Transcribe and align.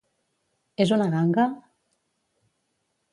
És 0.85 0.93
una 0.95 1.07
ganga? 1.15 1.45